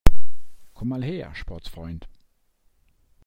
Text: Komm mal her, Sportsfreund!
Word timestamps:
Komm 0.73 0.87
mal 0.89 1.03
her, 1.03 1.31
Sportsfreund! 1.35 2.07